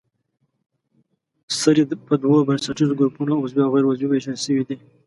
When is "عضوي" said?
3.43-3.61, 3.91-4.07